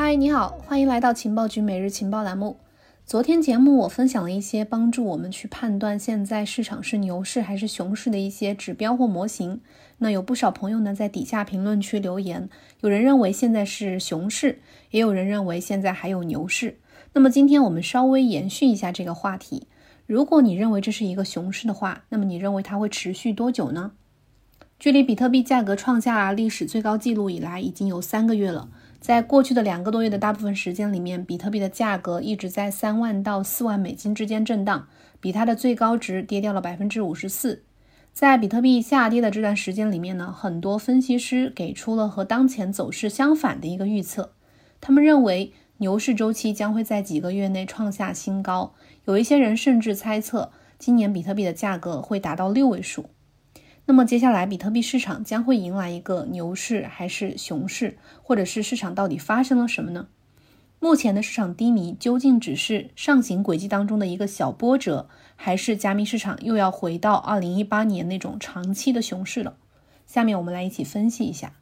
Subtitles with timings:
[0.00, 2.58] 嗨，你好，欢迎来到情报局每日情报栏目。
[3.04, 9.60] 昨天节目我分享了一些帮助我们去判断现在市场是牛市还是熊市的一些指标或模型。
[9.98, 12.48] 那有不少朋友呢在底下评论区留言，
[12.80, 14.60] 有人认为现在是熊市，
[14.92, 16.78] 也有人认为现在还有牛市。
[17.14, 19.66] 那么今天我们稍微延续一下这个话题。
[20.06, 23.90] 如果你认为这是一个熊市的话，那么你认为它会持续多久呢？
[24.78, 28.68] 距离比特币价格创下历史最高纪录以来，已经有三个月了。
[29.00, 34.88] 在过去的两个多月的大部分时间里面，比特币的价格一直在三万到四万美金之间震荡，
[35.20, 37.62] 比它的最高值跌掉了百分之五十四。
[38.12, 44.32] 在比特币下跌的这段时间里面呢，很多分析师给出了和当前走势相反的一个预测。
[44.80, 53.08] 他们认为牛市周期将会在几个月内创下新高，有一些人甚至猜测今年比特币的价格会达到六位数。
[53.88, 60.08] 那么接下来，比特币市场将会迎来一个牛市还是熊市，或者是市场到底发生了什么呢？
[60.78, 69.56] 目前的市场低迷究竟只是上行轨迹当中的一个小波折，还是加密市场又要回到二零一八年那种长期的熊市了？
[70.06, 71.54] 下面我们来一起分析一下。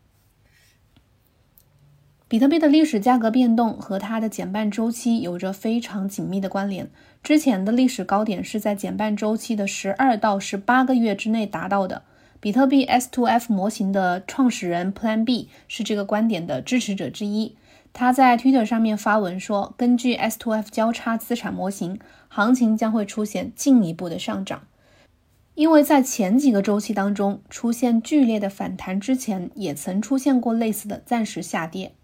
[2.27, 6.91] 比特币的历史价格变动和它的减半周期有着非常紧密的关联。
[7.22, 12.02] 之前的历史高点是在减半周期的十二到十八个月之内达到的。
[12.47, 17.56] 比特币 S2F 模型的创始人 Plan B 是这个观点的支持者之一。
[17.92, 24.62] 他在 Twitter 上面发文说，根据 S2F 交叉资产模型，行情将会出现进一步的上涨。
[25.56, 31.94] 因为在前几个周期当中出现剧烈的反弹之前，也曾出现过类似的暂时下跌。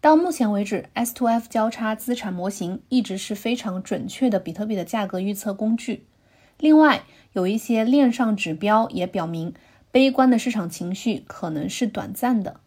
[0.00, 6.06] 到目前为止，S2F 交叉资产模型一直是非常准确的比特币的价格预测工具。
[6.58, 7.04] 另外，
[7.34, 9.54] 有一些链上指标也表明。
[9.90, 12.60] 悲观的市场情绪可能是短暂的，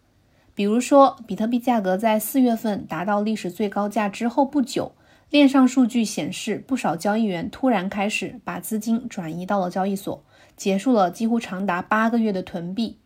[0.55, 4.93] 比如说，比特币价格在四月份达到历史最高价之后不久，
[5.29, 10.23] 链上数据显示，不少交易员突然开始把资金转移到了交易所，
[10.57, 12.97] 结束了几乎长达八个月的囤币。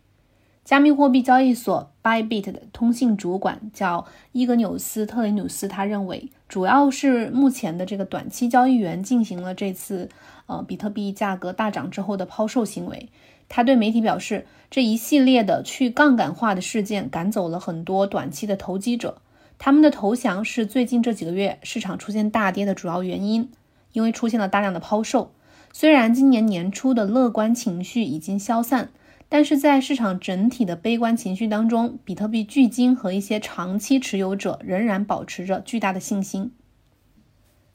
[0.63, 10.09] 加密货币交易所 Bybit 的通信主管叫伊格纽斯·特雷努斯，他认为，主要是目前的这个短期交易员进行了这次
[10.47, 13.09] 呃比特币价格大涨之后的抛售行为。
[13.47, 19.21] 他对媒体表示，这一系列的去杠杆化的事件赶走了很多短期的投机者，
[19.57, 23.49] 他们的投降是最近这几个月市场出现大跌的主要原因，
[23.93, 25.31] 因为出现了大量的抛售。
[25.71, 28.89] 虽然今年年初的乐观情绪已经消散，
[29.29, 36.51] 但是在市场整体的悲观情绪当中，比特币巨鲸和一些长期持有者仍然保持着巨大的信心。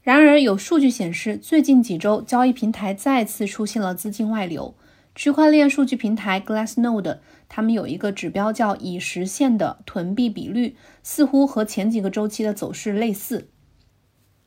[0.03, 4.75] 然而，有数据显示，最近几周交易平台再次出现了资金外流。
[5.21, 13.51] 区块链数据平台 Glassnode，他们有一个指标叫已实现的囤币比率，似乎和前几个周期的走势类似。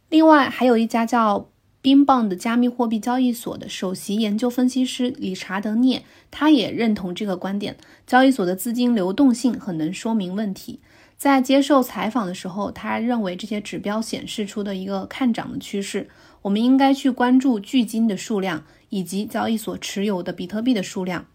[0.09, 1.51] 另外，还有一家叫
[1.83, 10.79] 冰棒的加密货币交易所的首席研究分析师理查德涅，他也认同这个观点：交易所的资金流动性很能说明问题。
[11.16, 16.09] 在接受采访的时候，他认为这些指标显示出的一个看涨的趋势。
[16.41, 21.26] 我们应该去关注巨金的数量以及交易所持有的比特币的数量。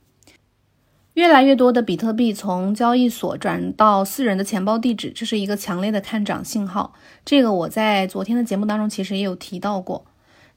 [1.15, 6.95] 越来越多的比特币从交易所转到私人的钱包地址，这是一个强烈的看涨信号。
[7.25, 10.07] 这个我在昨天的节目当中其实也有提到过。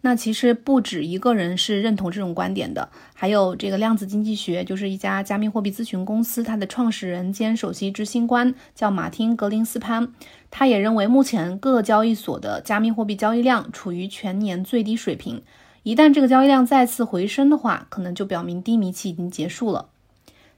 [0.04, 10.12] 那其实不止一个人是认同这种观点的，还有这个量子经济学，就是一家加密货币咨询公司，它的创始人兼首席执行官叫马丁格林斯潘，
[10.50, 15.44] 他也认为目前各交易所的加密货币交易量处于全年最低水平，
[15.84, 19.88] 一旦这个交易量再次回升的话，可能就表明低迷期已经结束了。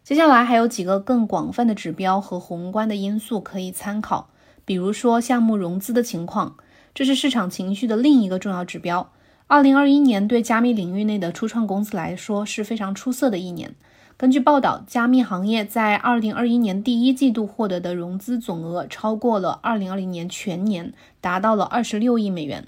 [0.03, 4.29] 接下来还有几个更广泛的指标和宏观的因素可以参考，
[4.65, 6.57] 比如说项目融资的情况，
[6.93, 9.11] 这是市场情绪的另一个重要指标。
[9.47, 13.73] 二零二一年对加密领域内的初创公司来说是非常出色的一年。
[14.17, 22.67] 根据报道，加密行业在二零二一年第一季度获得的融资总额超过了二零二零年全年，达到了二十六亿美元。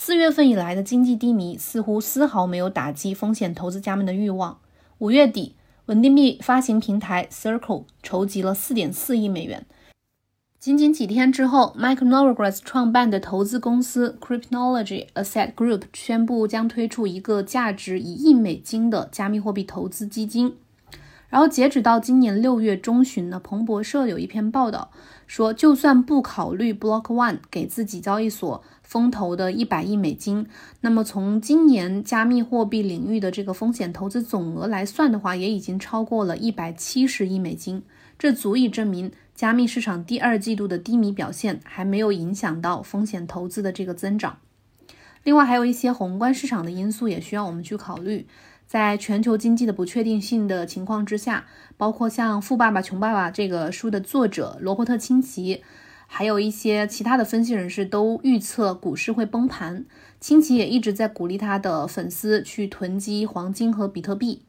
[0.00, 4.60] 四月份以来的经济低迷似乎丝毫没有打击风险投资家们的欲望。
[4.98, 5.56] 五月底，
[5.86, 9.66] 稳定币发行平台 Circle 筹集了四点四亿美元。
[10.60, 20.56] 仅仅几天之后，Mike Novogratz 创办的投资公司 Cryptology Asset Group 宣布将推出一个价值一亿美金的加密货币投资基金。
[21.28, 24.92] 然后，截止到今年六月中旬呢，彭博社有一篇报道
[25.26, 30.46] 说，就算不考虑 Block One 给自己交易所风投的一百亿美金，
[30.80, 37.82] 那么从今年加密货币领域的这个风险投资总额来算的话，也已经超过了一百七十亿美金。
[38.18, 39.12] 这足以证明。
[39.34, 44.38] 加密市场第二季度的低迷表现还没有影响到风险投资的这个增长。
[45.22, 48.26] 另外，还有一些宏观市场的因素也需要我们去考虑。
[48.66, 51.46] 在全球经济的不确定性的情况之下，
[51.76, 55.62] 包括像《富爸爸穷爸爸》这个书的作者罗伯特清崎，
[56.10, 59.84] 还有一些其他的分析人士都预测股市会崩盘。
[60.18, 64.42] 清崎也一直在鼓励他的粉丝去囤积黄金和比特币。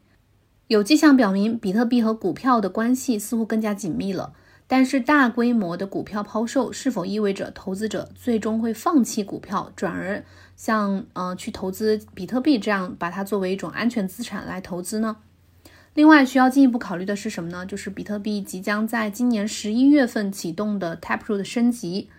[0.68, 4.34] 有迹象表明，比特币和股票的关系似乎更加紧密了。
[4.66, 10.24] 但是，大规模的股票抛售是否意味着投资者最终会放弃股票，转而
[10.56, 15.18] 像呃去投资比特币这样把它作为一种安全资产来投资呢？
[16.00, 17.66] 另外，需要进一步考虑的是什么呢？
[17.66, 22.10] 就是比特币即将在今年十一月份启动的 Taproot 升级，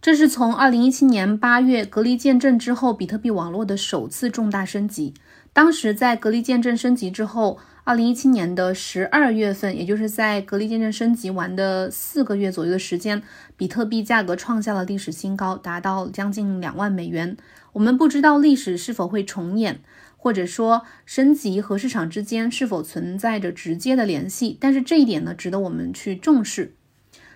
[0.00, 5.14] 这是从二零一七年八月隔离见证之后，比特币网络的首次重大升级。
[5.52, 7.60] 当时在隔离见证升级之后。
[7.84, 13.20] 二零一七年的十二月份，也就是在隔离见证升级完的四个月左右的时间，
[13.56, 17.36] 比特币价格创下了历史新高，达到将近两万美元。
[17.72, 19.80] 我们不知道历史是否会重演，
[20.16, 26.74] 或者说升级和市场之间是否存在着直接的联系，但是这一点呢，值得我们去重视。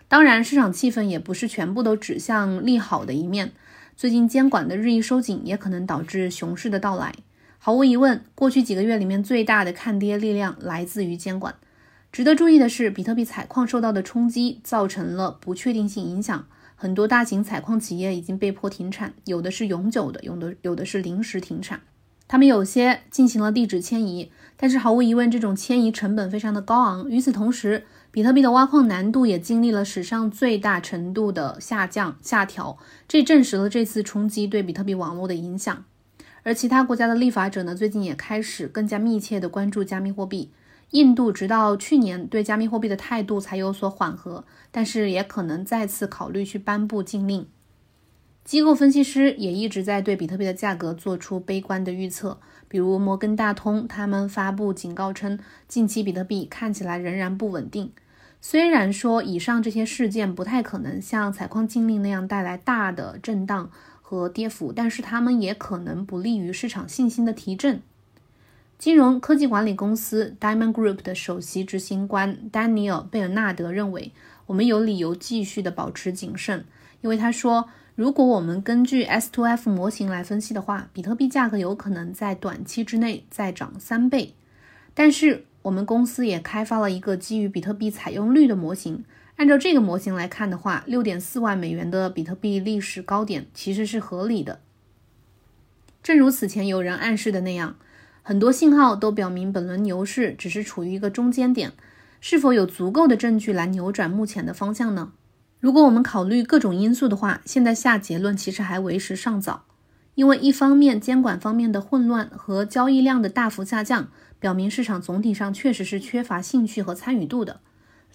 [0.07, 3.51] 当然，市场气氛也不是全部都指向利好的一面，
[3.97, 7.13] 最近监管的日益收紧也可能导致熊市的到来。
[7.67, 11.57] 毫无疑问，过去几个月里面最大的看跌力量来自于监管。
[12.13, 16.47] 值得注意的是，比特币采矿受到的冲击造成了不确定性影响，
[16.77, 21.81] 很多大型采矿企业已经被迫停产，有的是永久的，有的有的是临时停产。
[22.29, 27.11] 他们有些进行了地址迁移，但是毫无疑问，这种迁移成本非常的高昂。
[27.11, 32.79] 与此同时，比特币的挖矿难度也经历了史上最大程度的下降下调，
[33.09, 35.85] 这证实了这次冲击对比特币网络的影响。
[36.47, 40.53] 而其他国家的立法者呢，最近也开始更加密切地关注加密货币。
[40.91, 47.49] 印度直到去年对加密货币的态度才有所缓和，但是也可能再次考虑去颁布禁令。
[48.45, 52.39] 机构分析师也一直在对比特币的价格做出悲观的预测，
[52.69, 57.91] 比如摩根大通，他们发布警告称，近期比特币看起来仍然不稳定。
[58.41, 63.69] 虽然说以上这些事件不太可能像采矿禁令那样带来大的震荡。
[64.09, 67.83] 和跌幅，但是他们也可能不利于市场信心的提振。
[68.79, 74.13] 金融科技管理公司 Diamond Group 的首席执行官丹尼尔·贝尔纳德认为，
[74.47, 76.65] 我们有理由继续的保持谨慎，
[77.01, 84.35] 因为他说，如果我们根据 S2F 模型来分析的话，比特币价格有可能在短期之内再涨三倍。
[84.95, 89.05] 但是我们公司也开发了一个基于比特币采用率的模型。
[89.37, 94.61] 按照这个模型来看的话，六点四万美元的比特币历史高点其实是合理的。
[96.03, 97.77] 正如此前有人暗示的那样，
[98.23, 101.73] 很多信号都表明本轮牛市只是处于一个中间点。
[102.19, 105.13] 是否有足够的证据来扭转目前的方向呢？
[105.61, 109.65] 如果我们考虑各种因素的话，现在下结论其实还为时尚早。
[110.15, 114.09] 因为一方面监管方面的混乱和交易量的大幅下降，
[114.41, 117.61] 表明市场总体上确实是缺乏兴趣和参与度的。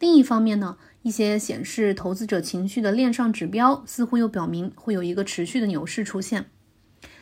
[0.01, 0.77] 另一方面呢？
[1.03, 6.47] 一些显示投资者情绪的链上指标似乎又表明会有一个持续的牛市出现，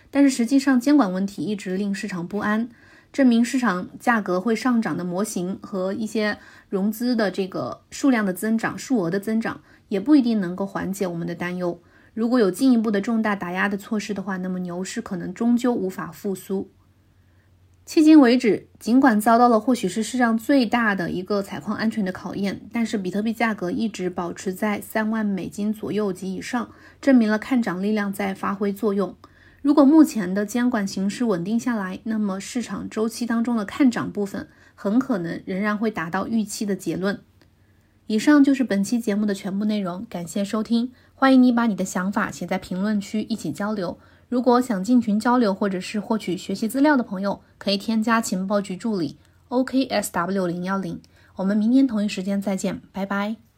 [0.10, 2.70] 但是实际上监管问题一直令市场不安，
[3.12, 6.38] 证明市场价格会上涨的模型和一些
[6.70, 11.82] 融资的这个数量的增长、数额的增长也不一定能够缓解我们的担忧。
[12.14, 16.72] 如果有进一步的重大打压的措施的话，那么牛市可能终究无法复苏。
[17.90, 26.70] 迄今为止，尽管遭到了或许是世上最大的一个采矿安全的考验，但是比特币价格一直保持在三万美金左右及以上，
[27.02, 29.16] 证明了看涨力量在发挥作用。
[29.64, 37.20] 如果目前的监管形势稳定下来，那么市场周期当中的看涨部分很可能仍然会达到预期的结论。
[38.06, 43.98] 以上就是本期节目的全部内容，感谢收听，欢迎你把你的想法写在评论区一起交流。
[44.30, 49.18] 如果想进群交流或者是获取学习资料的朋友，可以添加情报局助理
[49.50, 51.02] OKSW 零幺零。
[51.36, 53.49] 我们明天同一时间再见，拜拜。